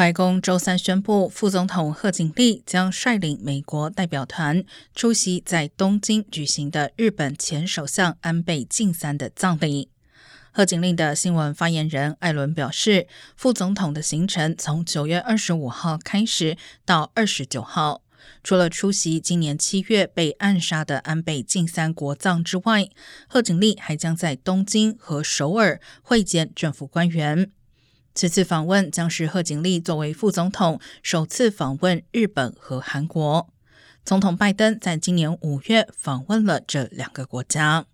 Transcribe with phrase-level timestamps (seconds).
[0.00, 9.90] 白宫周三宣布，副总统贺锦丽将率领美国代表团出席在东京举行的日本前首相安倍晋三的葬礼。
[10.52, 13.06] 贺锦丽的新闻发言人艾伦表示，
[13.36, 16.56] 副总统的行程从九月二十五号开始
[16.86, 18.00] 到二十九号，
[18.42, 22.88] 除了出席今年七月被暗杀的安倍晋三国葬之外，
[23.28, 27.50] 贺锦丽还将在东京和首尔会见政府官员。
[28.14, 33.48] 此次访问将是贺锦丽作为副总统首次访问日本和韩国。
[34.04, 37.86] 总统拜登在今年五月访问了这两个国家。